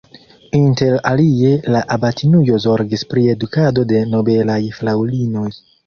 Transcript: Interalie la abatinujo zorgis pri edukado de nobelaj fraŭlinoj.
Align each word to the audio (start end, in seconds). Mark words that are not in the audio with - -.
Interalie 0.59 1.51
la 1.77 1.83
abatinujo 1.97 2.59
zorgis 2.65 3.07
pri 3.15 3.29
edukado 3.37 3.87
de 3.95 4.05
nobelaj 4.19 4.61
fraŭlinoj. 4.81 5.51